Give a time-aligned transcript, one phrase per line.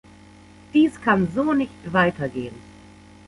[0.73, 2.55] Dies kann so nicht weitergehen.